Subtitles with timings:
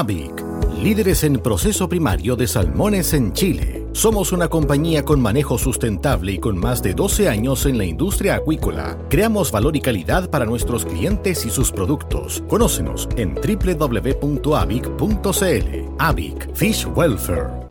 [0.00, 0.32] AVIC,
[0.82, 3.86] líderes en proceso primario de salmones en Chile.
[3.92, 8.36] Somos una compañía con manejo sustentable y con más de 12 años en la industria
[8.36, 8.96] acuícola.
[9.10, 12.42] Creamos valor y calidad para nuestros clientes y sus productos.
[12.48, 14.54] Conócenos en www.avic.cl.
[15.98, 17.69] AVIC Fish Welfare.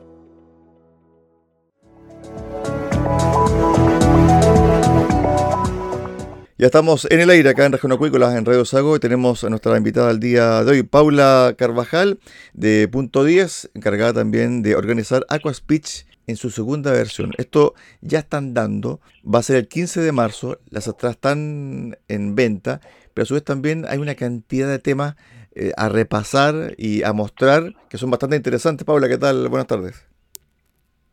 [6.60, 9.50] Ya estamos en el aire acá en Región Acuícola, en Radio Sago, y tenemos a
[9.50, 12.20] nuestra invitada al día de hoy, Paula Carvajal,
[12.52, 17.32] de Punto 10, encargada también de organizar Aqua Speech en su segunda versión.
[17.38, 22.36] Esto ya están dando, va a ser el 15 de marzo, las atrás están en
[22.36, 22.82] venta,
[23.14, 25.16] pero a su vez también hay una cantidad de temas
[25.56, 28.84] eh, a repasar y a mostrar que son bastante interesantes.
[28.84, 29.48] Paula, ¿qué tal?
[29.48, 30.06] Buenas tardes.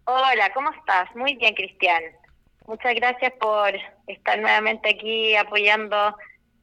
[0.06, 1.14] Hola, ¿cómo estás?
[1.14, 2.02] Muy bien, Cristian.
[2.66, 3.74] Muchas gracias por
[4.08, 6.16] estar nuevamente aquí apoyando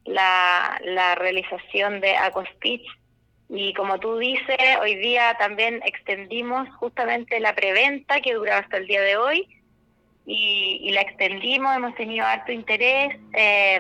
[0.04, 2.86] la, la realización de AquaSpeech.
[3.50, 8.88] Y como tú dices, hoy día también extendimos justamente la preventa que duraba hasta el
[8.88, 9.48] día de hoy
[10.26, 13.18] y, la extendimos, hemos tenido harto interés.
[13.34, 13.80] Eh,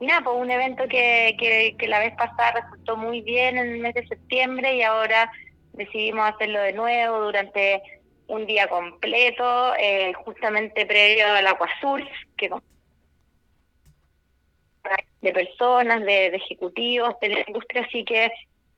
[0.00, 3.68] y nada, pues un evento que, que, que la vez pasada resultó muy bien en
[3.68, 5.30] el mes de septiembre y ahora
[5.72, 7.82] decidimos hacerlo de nuevo durante
[8.28, 12.02] un día completo, eh, justamente previo al Acuasur,
[12.36, 12.50] que
[15.20, 18.30] de personas, de, ejecutivos de la industria, así que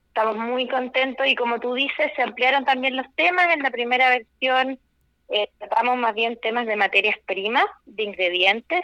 [0.07, 3.53] estamos muy contentos y como tú dices, se ampliaron también los temas.
[3.53, 4.79] En la primera versión
[5.29, 8.81] eh, tratamos más bien temas de materias primas, de ingredientes,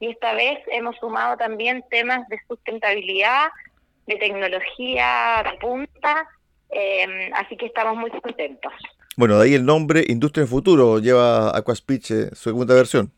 [0.00, 3.48] y esta vez hemos sumado también temas de sustentabilidad,
[4.06, 6.26] de tecnología de punta,
[6.70, 8.72] eh, así que estamos muy contentos.
[9.16, 13.12] Bueno, de ahí el nombre Industria Futuro lleva Aquaspeech eh, su segunda versión.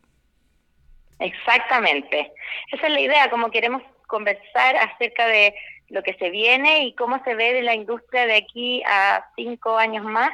[1.20, 2.32] Exactamente.
[2.72, 5.54] Esa es la idea, como queremos conversar acerca de
[5.88, 9.76] lo que se viene y cómo se ve de la industria de aquí a cinco
[9.76, 10.32] años más.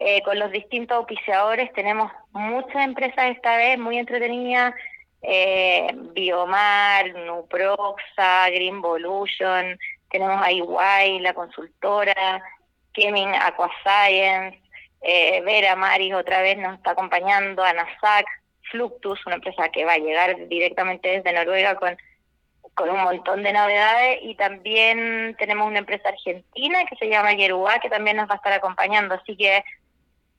[0.00, 4.74] Eh, con los distintos auspiciadores tenemos muchas empresas esta vez muy entretenidas,
[5.20, 9.78] eh, Biomar, Nuproxa, Greenvolution,
[10.10, 12.42] tenemos a EY, la consultora,
[12.94, 14.58] Kemin Aquascience,
[15.02, 18.26] eh, Vera Maris otra vez nos está acompañando, Anasac,
[18.70, 21.96] Fluctus, una empresa que va a llegar directamente desde Noruega con,
[22.74, 24.18] con un montón de novedades.
[24.22, 28.36] Y también tenemos una empresa argentina que se llama Yerubá que también nos va a
[28.36, 29.64] estar acompañando, así que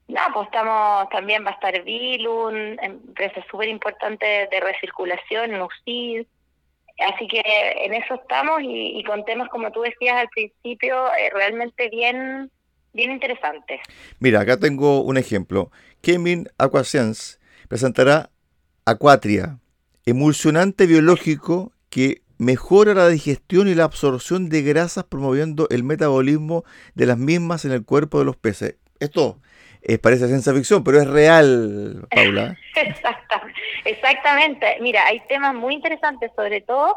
[0.08, 6.26] no, pues estamos, también va a estar Vilun, empresa súper importante de recirculación, NUCID,
[6.98, 11.88] así que en eso estamos y, con temas como tú decías al principio, eh, realmente
[11.88, 12.50] bien
[12.92, 13.80] bien interesante.
[14.18, 15.70] Mira, acá tengo un ejemplo.
[16.00, 18.30] Kemin Aquascience presentará
[18.84, 19.58] Aquatria,
[20.06, 27.06] emulsionante biológico que mejora la digestión y la absorción de grasas promoviendo el metabolismo de
[27.06, 28.76] las mismas en el cuerpo de los peces.
[28.98, 29.38] Esto
[29.82, 32.56] es, parece ciencia ficción, pero es real, Paula.
[33.84, 34.78] Exactamente.
[34.80, 36.96] Mira, hay temas muy interesantes, sobre todo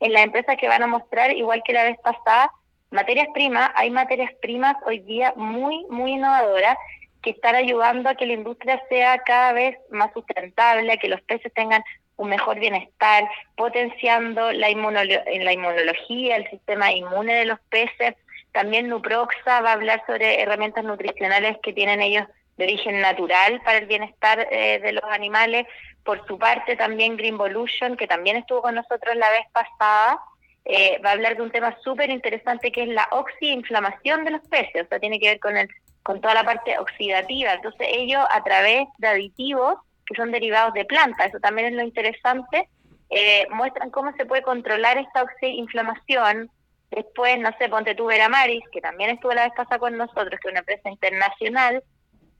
[0.00, 2.50] en las empresas que van a mostrar, igual que la vez pasada,
[2.96, 6.76] materias primas, hay materias primas hoy día muy, muy innovadoras
[7.22, 11.20] que están ayudando a que la industria sea cada vez más sustentable, a que los
[11.22, 11.84] peces tengan
[12.16, 18.14] un mejor bienestar, potenciando la, la inmunología, el sistema inmune de los peces.
[18.52, 22.26] También Nuproxa va a hablar sobre herramientas nutricionales que tienen ellos
[22.56, 25.66] de origen natural para el bienestar eh, de los animales.
[26.04, 30.18] Por su parte, también Greenvolution, que también estuvo con nosotros la vez pasada,
[30.68, 34.42] eh, va a hablar de un tema súper interesante que es la oxi-inflamación de los
[34.48, 35.68] peces, o sea, tiene que ver con, el,
[36.02, 37.54] con toda la parte oxidativa.
[37.54, 41.82] Entonces, ellos a través de aditivos que son derivados de plantas, eso también es lo
[41.82, 42.68] interesante,
[43.10, 46.50] eh, muestran cómo se puede controlar esta oxi-inflamación.
[46.90, 50.48] Después, no sé, ponte tú Veramaris, que también estuvo la vez pasada con nosotros, que
[50.48, 51.82] es una empresa internacional,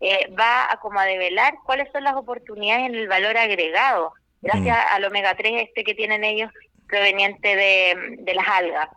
[0.01, 4.13] eh, va a como a develar cuáles son las oportunidades en el valor agregado,
[4.43, 4.95] gracias mm.
[4.95, 6.51] al omega 3 este que tienen ellos
[6.87, 8.89] proveniente de, de, las algas.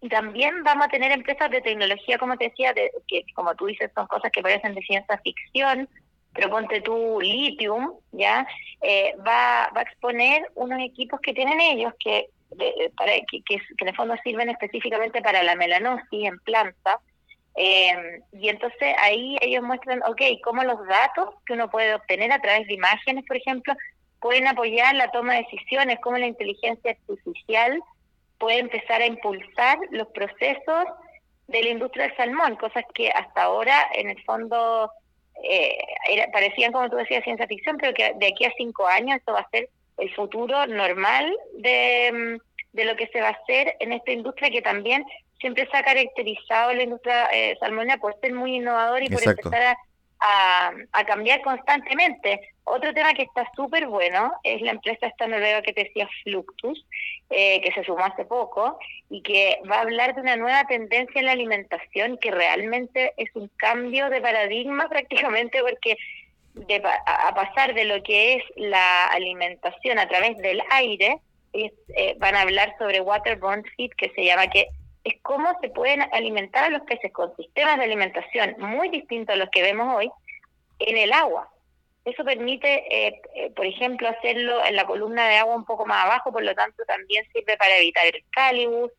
[0.00, 3.66] Y también vamos a tener empresas de tecnología, como te decía, de, que como tú
[3.66, 5.88] dices son cosas que parecen de ciencia ficción,
[6.34, 8.46] pero ponte tu Lithium, ¿ya?
[8.82, 12.28] Eh, va, va a exponer unos equipos que tienen ellos que,
[12.96, 17.00] para, que, que, en el fondo sirven específicamente para la melanosis en planta.
[17.56, 22.40] Eh, y entonces ahí ellos muestran, ok, cómo los datos que uno puede obtener a
[22.40, 23.74] través de imágenes, por ejemplo,
[24.24, 27.78] pueden apoyar la toma de decisiones, cómo la inteligencia artificial
[28.38, 30.86] puede empezar a impulsar los procesos
[31.46, 34.90] de la industria del salmón, cosas que hasta ahora en el fondo
[35.42, 35.76] eh,
[36.32, 39.40] parecían, como tú decías, ciencia ficción, pero que de aquí a cinco años esto va
[39.40, 39.68] a ser
[39.98, 42.40] el futuro normal de,
[42.72, 45.04] de lo que se va a hacer en esta industria que también
[45.38, 49.62] siempre se ha caracterizado la industria eh, salmonera por ser muy innovador y por empezar
[49.62, 49.76] a,
[50.24, 52.40] a, cambiar constantemente.
[52.64, 56.86] Otro tema que está súper bueno es la empresa esta noruega que te decía Fluctus,
[57.28, 58.78] eh, que se sumó hace poco
[59.10, 63.28] y que va a hablar de una nueva tendencia en la alimentación que realmente es
[63.34, 65.96] un cambio de paradigma prácticamente porque
[66.54, 71.18] de, a, pasar de lo que es la alimentación a través del aire,
[71.52, 74.68] eh, van a hablar sobre waterborne feed, que se llama que
[75.04, 79.38] es cómo se pueden alimentar a los peces con sistemas de alimentación muy distintos a
[79.38, 80.10] los que vemos hoy
[80.78, 81.50] en el agua.
[82.06, 86.04] Eso permite, eh, eh, por ejemplo, hacerlo en la columna de agua un poco más
[86.04, 88.90] abajo, por lo tanto también sirve para evitar el calibus.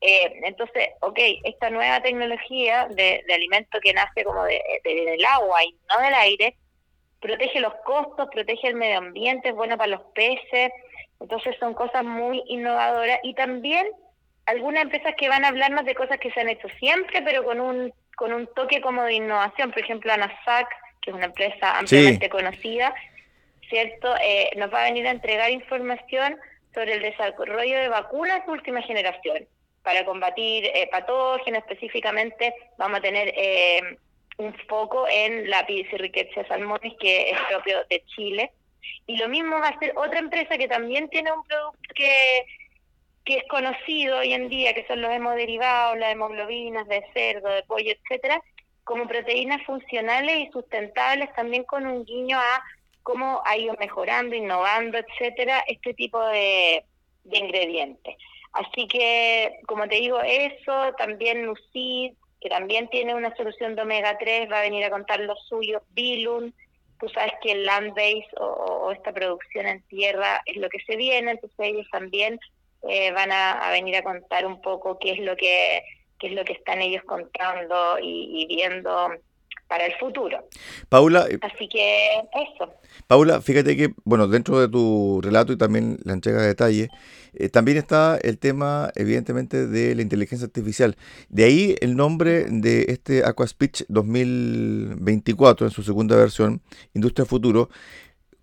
[0.00, 5.74] Eh, entonces, ok, esta nueva tecnología de, alimento que nace como de, del agua y
[5.90, 6.56] no del aire,
[7.20, 10.72] protege los costos, protege el medio ambiente, es bueno para los peces,
[11.20, 13.86] entonces son cosas muy innovadoras y también
[14.46, 17.60] algunas empresas que van a hablarnos de cosas que se han hecho siempre, pero con
[17.60, 19.70] un, con un toque como de innovación.
[19.70, 20.68] Por ejemplo, ANASAC,
[21.00, 22.94] que es una empresa ampliamente conocida,
[23.68, 24.14] ¿cierto?
[24.22, 26.36] Eh, nos va a venir a entregar información
[26.72, 29.46] sobre el desarrollo de vacunas de última generación.
[29.82, 33.98] Para combatir eh, patógenos específicamente, vamos a tener eh,
[34.38, 38.52] un foco en la Pidicirriquetia salmonis, que es propio de Chile.
[39.06, 42.44] Y lo mismo va a ser otra empresa que también tiene un producto que
[43.24, 47.62] que es conocido hoy en día, que son los hemoderivados, las hemoglobinas de cerdo, de
[47.62, 48.40] pollo, etcétera,
[48.84, 52.62] como proteínas funcionales y sustentables, también con un guiño a
[53.02, 56.84] cómo ha ido mejorando, innovando, etcétera, este tipo de,
[57.24, 58.16] ingredientes.
[58.52, 64.18] Así que, como te digo, eso, también Lucid, que también tiene una solución de omega
[64.18, 66.54] 3, va a venir a contar lo suyo, Bilun,
[67.00, 70.78] tú sabes que el land base o, o, esta producción en tierra es lo que
[70.80, 72.38] se viene, entonces ellos también
[72.88, 75.82] eh, van a, venir a contar un poco qué es lo que
[76.18, 79.10] qué es lo que están ellos contando y, viendo
[79.68, 80.48] para el futuro.
[80.88, 81.26] Paula.
[81.28, 82.72] Eh, Así que eso.
[83.06, 86.88] Paula, fíjate que, bueno, dentro de tu relato y también la entrega de detalle,
[87.32, 90.96] eh, también está el tema, evidentemente, de la inteligencia artificial.
[91.28, 96.62] De ahí el nombre de este Aquaspeech 2024, en su segunda versión,
[96.92, 97.70] Industria Futuro.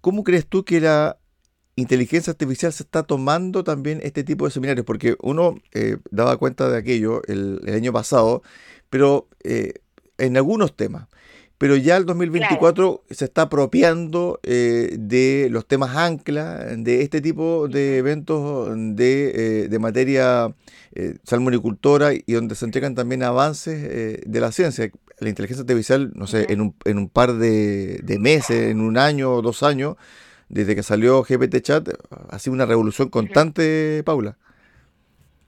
[0.01, 1.20] ¿Cómo crees tú que la
[1.81, 6.69] inteligencia artificial se está tomando también este tipo de seminarios, porque uno eh, daba cuenta
[6.69, 8.41] de aquello el, año pasado,
[8.89, 9.73] pero eh,
[10.17, 11.07] en algunos temas.
[11.57, 17.67] Pero ya el 2024 se está apropiando eh, de los temas ancla, de este tipo
[17.67, 20.55] de eventos de, de materia
[21.23, 24.89] salmonicultora y donde se entregan también avances de la ciencia.
[25.19, 28.97] La inteligencia artificial, no sé, en un, en un par de, de meses, en un
[28.97, 29.97] año o dos años,
[30.51, 31.87] desde que salió GPT Chat,
[32.29, 34.35] ha sido una revolución constante, Paula.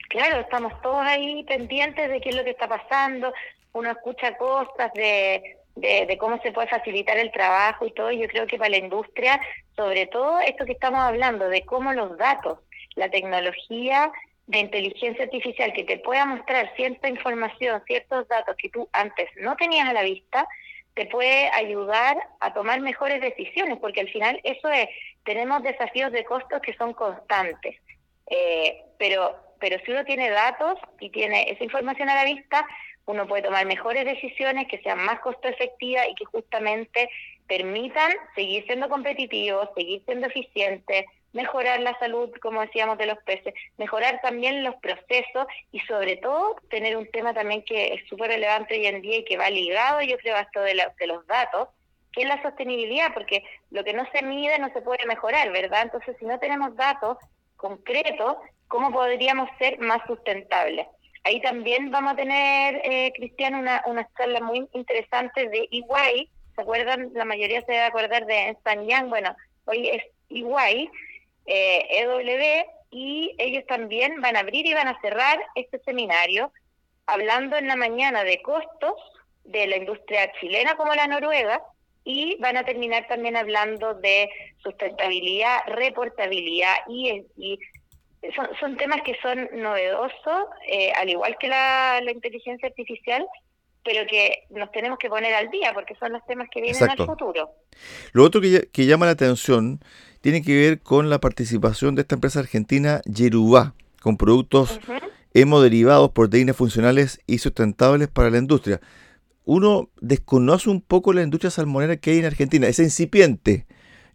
[0.09, 3.33] Claro, estamos todos ahí pendientes de qué es lo que está pasando,
[3.73, 8.47] uno escucha cosas de, de, cómo se puede facilitar el trabajo y todo, yo creo
[8.47, 9.41] que para la industria,
[9.75, 12.59] sobre todo esto que estamos hablando, de cómo los datos,
[12.95, 14.11] la tecnología
[14.47, 19.55] de inteligencia artificial que te pueda mostrar cierta información, ciertos datos que tú antes no
[19.57, 20.47] tenías a la vista,
[20.95, 24.87] te puede ayudar a tomar mejores decisiones, porque al final eso es,
[25.23, 27.75] tenemos desafíos de costos que son constantes,
[28.27, 32.65] eh, pero, pero si uno tiene datos y tiene esa información a la vista,
[33.05, 37.09] uno puede tomar mejores decisiones que sean más costo efectivas y que justamente
[37.47, 43.53] permitan seguir siendo competitivos, seguir siendo eficientes, mejorar la salud, como decíamos, de los peces,
[43.77, 48.75] mejorar también los procesos y sobre todo tener un tema también que es súper relevante
[48.75, 51.69] hoy en día y que va ligado, yo creo, a esto de, de los datos,
[52.11, 55.81] que es la sostenibilidad, porque lo que no se mide no se puede mejorar, ¿verdad?
[55.81, 57.17] Entonces, si no tenemos datos
[57.57, 58.37] concretos,
[58.67, 60.87] ¿cómo podríamos ser más sustentables?
[61.23, 66.29] Ahí también vamos a tener, eh, Cristian, una, una charla muy interesante de EY.
[66.55, 67.11] ¿Se acuerdan?
[67.13, 69.09] La mayoría se debe acordar de San Yang.
[69.09, 69.35] Bueno,
[69.65, 70.89] hoy es EY,
[71.45, 76.51] eh, EW, y ellos también van a abrir y van a cerrar este seminario
[77.05, 78.93] hablando en la mañana de costos
[79.43, 81.61] de la industria chilena como la noruega
[82.03, 84.29] y van a terminar también hablando de
[84.61, 87.59] sustentabilidad, reportabilidad y, y
[88.35, 93.25] son, son temas que son novedosos, eh, al igual que la, inteligencia artificial,
[93.83, 96.97] pero que nos tenemos que poner al día porque son los temas que vienen al
[96.97, 97.51] futuro.
[98.11, 99.79] Lo otro que, que, llama la atención
[100.21, 104.79] tiene que ver con la participación de esta empresa argentina Yerubá, con productos
[105.33, 108.79] hemoderivados, proteínas funcionales y sustentables para la industria.
[109.45, 113.65] Uno desconoce un poco la industria salmonera que hay en Argentina, es incipiente.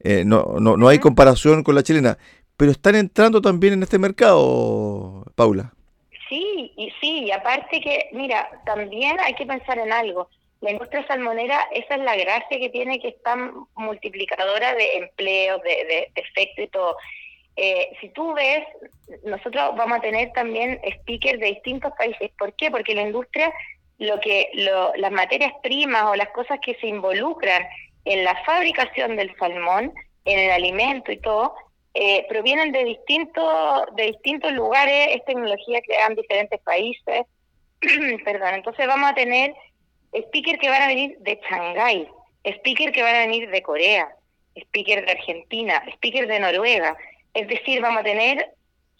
[0.00, 2.18] Eh, no, no, no hay comparación con la chilena
[2.58, 5.72] pero están entrando también en este mercado, Paula.
[6.28, 10.28] Sí, y sí, y aparte que, mira, también hay que pensar en algo.
[10.60, 15.58] La industria salmonera, esa es la gracia que tiene, que es tan multiplicadora de empleo,
[15.58, 16.96] de, de, efecto y todo.
[17.56, 18.64] Eh, si tú ves,
[19.24, 22.30] nosotros vamos a tener también speakers de distintos países.
[22.38, 22.70] ¿Por qué?
[22.70, 23.52] Porque la industria,
[23.98, 27.64] lo que lo, las materias primas o las cosas que se involucran
[28.04, 29.92] en la fabricación del salmón,
[30.24, 31.54] en el alimento y todo,
[32.00, 37.26] eh, provienen de distintos, de distintos lugares, es tecnología que dan diferentes países.
[38.24, 39.52] Perdón, entonces vamos a tener
[40.16, 42.08] speakers que van a venir de Shanghái,
[42.58, 44.08] speakers que van a venir de Corea,
[44.60, 46.96] speakers de Argentina, speakers de Noruega.
[47.34, 48.48] Es decir, vamos a tener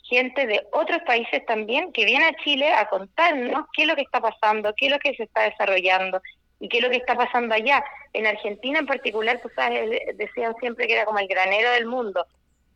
[0.02, 4.02] gente de otros países también que viene a Chile a contarnos qué es lo que
[4.02, 6.20] está pasando, qué es lo que se está desarrollando
[6.58, 7.84] y qué es lo que está pasando allá.
[8.12, 12.26] En Argentina en particular, tú sabes, decían siempre que era como el granero del mundo.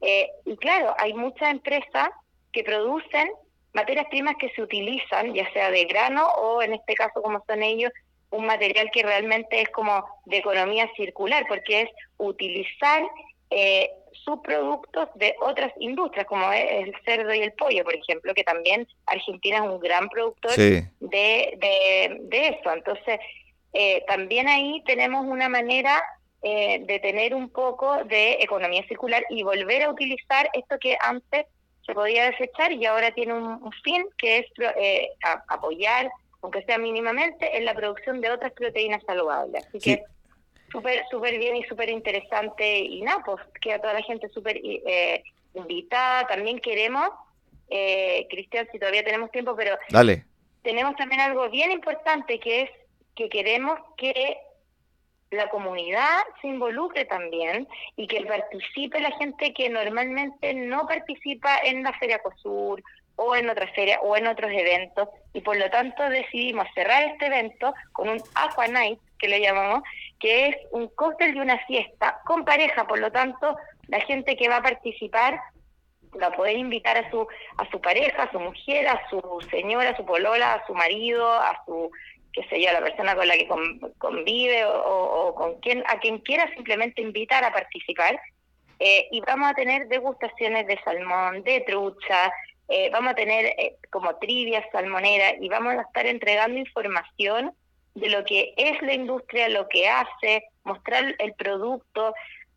[0.02, 2.10] Eh, y claro, hay muchas empresas
[2.52, 3.30] que producen
[3.72, 7.62] materias primas que se utilizan, ya sea de grano o en este caso como son
[7.62, 7.90] ellos,
[8.30, 13.02] un material que realmente es como de economía circular, porque es utilizar
[13.50, 13.90] eh,
[14.24, 18.86] subproductos de otras industrias, como es el cerdo y el pollo, por ejemplo, que también
[19.06, 22.72] Argentina es un gran productor de, de, eso.
[22.72, 23.20] Entonces,
[23.72, 26.02] eh, también ahí tenemos una manera
[26.42, 31.46] eh, de tener un poco de economía circular y volver a utilizar esto que antes
[31.86, 34.46] se podía desechar y ahora tiene un, fin que es
[34.76, 35.10] eh,
[35.48, 39.66] apoyar, aunque sea mínimamente, en la producción de otras proteínas saludables.
[39.66, 40.04] Así que
[40.72, 45.22] súper súper bien y súper interesante y nada, pues queda toda la gente súper eh,
[45.54, 46.26] invitada.
[46.26, 47.08] También queremos,
[47.68, 50.24] eh, Cristian, si todavía tenemos tiempo, pero Dale.
[50.62, 52.70] tenemos también algo bien importante que es
[53.14, 54.38] que queremos que
[55.32, 61.82] la comunidad se involucre también y que participe la gente que normalmente no participa en
[61.82, 62.82] la Feria COSUR
[63.16, 67.26] o en otras ferias o en otros eventos y por lo tanto decidimos cerrar este
[67.26, 69.82] evento con un Aqua Night que le llamamos,
[70.20, 73.56] que es un cóctel de una fiesta con pareja, por lo tanto
[73.88, 75.40] la gente que va a participar
[76.20, 79.20] va a poder invitar a su a su pareja, a su mujer, a su
[79.50, 81.90] señora, a su polola, a su marido, a su
[82.32, 83.48] qué sé yo, la persona con la que
[83.98, 88.18] convive o, con quien, a quien quiera simplemente invitar a participar.
[88.78, 92.32] Eh, y vamos a tener degustaciones de salmón, de trucha,
[92.68, 97.54] eh, vamos a tener eh, como trivias salmoneras y vamos a estar entregando información
[97.94, 102.14] de lo que es la industria, lo que hace, mostrar el producto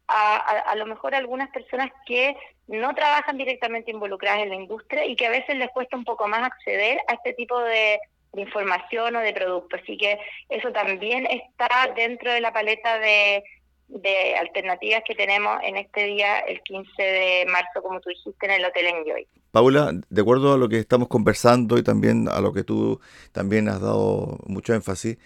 [0.08, 2.36] a, a lo mejor a algunas personas que
[2.68, 6.28] no trabajan directamente involucradas en la industria y que a veces les cuesta un poco
[6.28, 8.00] más acceder a este tipo de,
[8.36, 9.78] de información o de producto.
[9.82, 13.44] Así que eso también está dentro de la paleta de,
[13.88, 18.52] de alternativas que tenemos en este día, el 15 de marzo, como tú dijiste, en
[18.52, 19.28] el Hotel Enjoy.
[19.52, 23.00] Paula, de acuerdo a lo que estamos conversando y también a lo que tú
[23.32, 25.18] también has dado mucho énfasis,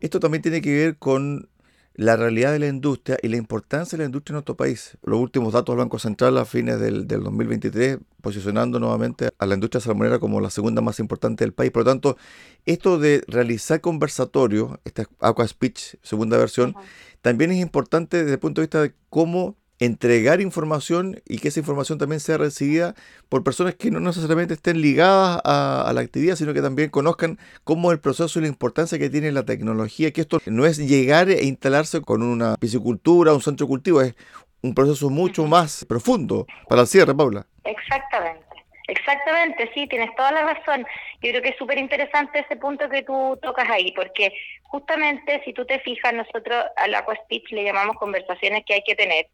[0.00, 1.48] esto también tiene que ver con
[1.94, 4.98] la realidad de la industria y la importancia de la industria en nuestro país.
[5.04, 9.80] Los últimos datos del Banco Central a fines del, 2023 posicionando nuevamente a la industria
[9.80, 11.70] salmonera como la segunda más importante del país.
[11.70, 12.16] Por lo tanto,
[12.64, 16.74] esto de realizar conversatorios, esta Aqua Speech segunda versión,
[17.22, 21.60] también es importante desde el punto de vista de cómo entregar información y que esa
[21.60, 22.94] información también sea recibida
[23.28, 27.92] por personas que no necesariamente estén ligadas a, la actividad, sino que también conozcan cómo
[27.92, 31.44] el proceso y la importancia que tiene la tecnología, que esto no es llegar e
[31.44, 34.14] instalarse con una piscicultura, un centro de cultivo, es
[34.62, 36.46] un proceso mucho más profundo.
[36.68, 37.46] Para el cierre, Paula.
[37.64, 38.44] Exactamente.
[38.86, 40.86] Exactamente, sí, tienes toda la razón.
[41.22, 44.30] Yo creo que es súper interesante ese punto que tú tocas ahí, porque
[44.64, 48.94] justamente si tú te fijas, nosotros a la Speech le llamamos conversaciones que hay que
[48.94, 49.28] tener.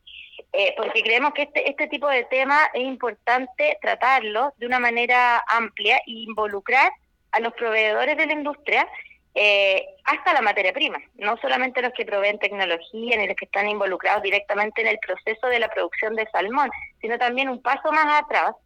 [0.53, 5.43] Eh, porque creemos que este, este tipo de tema es importante tratarlo de una manera
[5.47, 6.91] amplia e involucrar
[7.31, 8.89] a los proveedores de la industria
[9.35, 13.69] eh, hasta la materia prima, no solamente los que proveen tecnología ni los que están
[13.69, 16.69] involucrados directamente en el proceso de la producción de salmón,
[17.01, 18.57] sino también un paso más atrás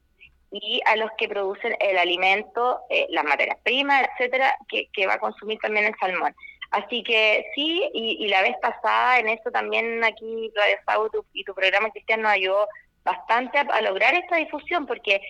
[0.51, 5.15] y a los que producen el alimento, eh, las materias primas, etcétera, que, que va
[5.15, 6.35] a consumir también el salmón.
[6.75, 11.55] Así que sí, y, la vez pasada en eso también aquí Radio Sau y tu
[11.55, 12.67] programa Cristian nos ayudó
[13.05, 15.21] bastante a, lograr esta difusión porque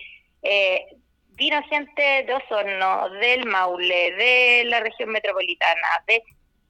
[0.41, 0.87] eh,
[1.33, 6.23] vino gente de Osorno, del Maule, de la región metropolitana, de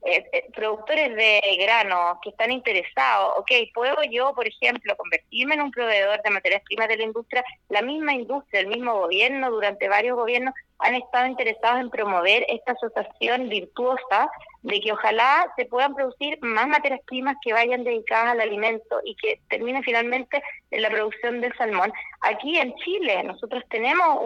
[0.06, 5.70] eh, productores de grano que están interesados, ok, ¿puedo yo, por ejemplo, convertirme en un
[5.70, 7.44] proveedor de materias primas de la industria?
[7.68, 12.72] La misma industria, el mismo gobierno, durante varios gobiernos, han estado interesados en promover esta
[12.72, 14.28] asociación virtuosa
[14.62, 19.14] de que ojalá se puedan producir más materias primas que vayan dedicadas al alimento y
[19.14, 21.92] que termine finalmente en la producción del salmón.
[22.20, 24.18] Aquí en Chile nosotros tenemos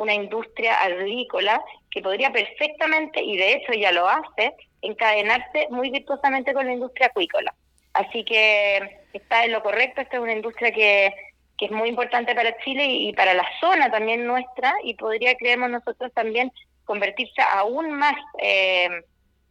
[0.00, 6.54] una industria agrícola que podría perfectamente, y de hecho ya lo hace, encadenarse muy virtuosamente
[6.54, 7.54] con la industria acuícola.
[7.92, 11.14] Así que está en lo correcto, esta es una industria que
[11.60, 15.68] que es muy importante para Chile y, para la zona también nuestra y podría, creemos
[15.68, 16.50] nosotros, también
[16.86, 18.88] convertirse aún más, eh,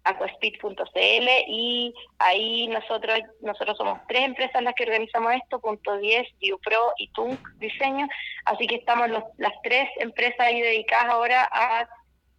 [0.05, 6.27] aquaspeed.cl y ahí nosotros nosotros somos tres empresas las que organizamos esto, Punto 10,
[6.65, 8.09] Pro y Tunk Diseño,
[8.47, 11.89] así que estamos las tres empresas ahí dedicadas ahora a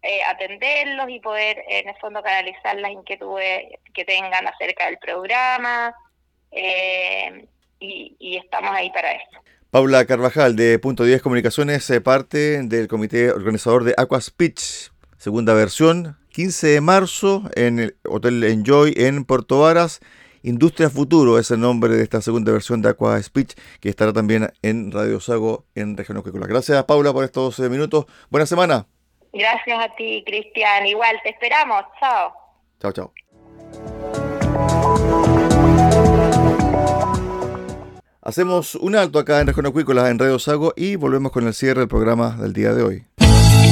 [0.02, 5.94] eh, atenderlos y poder en el fondo canalizar las inquietudes que tengan acerca del programa,
[6.50, 7.46] eh,
[7.78, 9.42] y, estamos ahí para eso.
[9.70, 15.54] Paula Carvajal de Punto 10 Comunicaciones, eh, parte del comité organizador de Aqua Speech, segunda
[15.54, 20.00] versión, 15 de marzo en el Hotel Enjoy en Puerto Varas.
[20.42, 24.50] Industria Futuro es el nombre de esta segunda versión de Aqua Speech que estará también
[24.62, 26.46] en Radio Sago en Región Acuícola.
[26.46, 28.06] Gracias Paula por estos eh, minutos.
[28.30, 28.86] Buena semana.
[29.32, 30.86] Gracias a ti, Cristian.
[30.86, 31.84] Igual, te esperamos.
[32.00, 32.32] Chao.
[32.80, 33.12] Chao, chao.
[38.22, 41.80] Hacemos un alto acá en Región Acuícola en Radio Sago y volvemos con el cierre
[41.80, 43.06] del programa del día de hoy.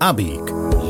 [0.00, 0.40] AVIC,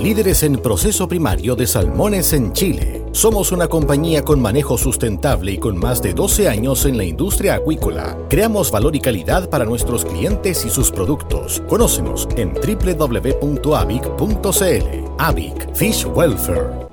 [0.02, 3.04] líderes en proceso primario de salmones en Chile.
[3.10, 7.56] Somos una compañía con manejo sustentable y con más de 12 años en la industria
[7.56, 8.16] acuícola.
[8.28, 11.60] Creamos valor y calidad para nuestros clientes y sus productos.
[11.68, 13.40] Conócenos en www.avic.cl.
[15.18, 16.89] AVIC Fish Welfare.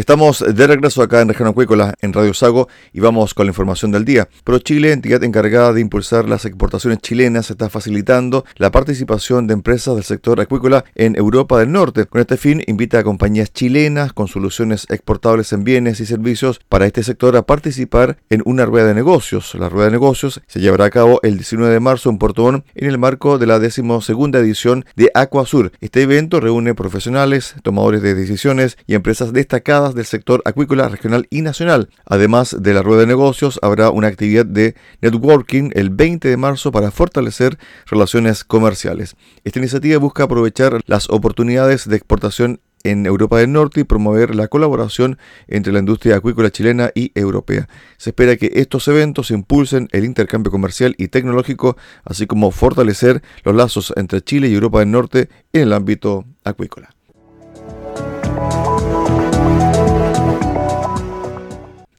[0.00, 3.92] Estamos de regreso acá en Región Acuícola, en Radio Sago, y vamos con la información
[3.92, 4.30] del día.
[4.44, 10.04] ProChile, entidad encargada de impulsar las exportaciones chilenas, está facilitando la participación de empresas del
[10.04, 12.06] sector acuícola en Europa del Norte.
[12.06, 16.86] Con este fin, invita a compañías chilenas con soluciones exportables en bienes y servicios para
[16.86, 19.54] este sector a participar en una rueda de negocios.
[19.54, 22.64] La rueda de negocios se llevará a cabo el 19 de marzo en Puerto en
[22.74, 25.72] el marco de la decimosegunda edición de Aquasur.
[25.82, 31.42] Este evento reúne profesionales, tomadores de decisiones y empresas destacadas del sector acuícola regional y
[31.42, 31.90] nacional.
[32.06, 36.72] Además de la rueda de negocios, habrá una actividad de networking el 20 de marzo
[36.72, 39.16] para fortalecer relaciones comerciales.
[39.44, 44.48] Esta iniciativa busca aprovechar las oportunidades de exportación en Europa del Norte y promover la
[44.48, 47.68] colaboración entre la industria acuícola chilena y europea.
[47.98, 53.54] Se espera que estos eventos impulsen el intercambio comercial y tecnológico, así como fortalecer los
[53.54, 56.94] lazos entre Chile y Europa del Norte en el ámbito acuícola.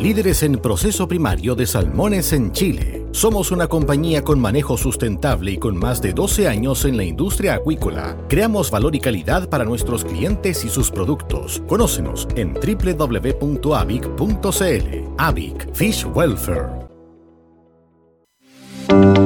[0.00, 3.04] líderes en proceso primario de salmones en Chile.
[3.12, 7.54] Somos una compañía con manejo sustentable y con más de 12 años en la industria
[7.54, 8.16] acuícola.
[8.28, 11.62] Creamos valor y calidad para nuestros clientes y sus productos.
[11.68, 13.40] Conócenos en www.avic.cl.
[15.18, 16.79] Avic Fish Welfare.